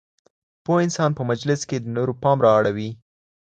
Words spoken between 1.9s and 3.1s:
نورو پام رااړوي.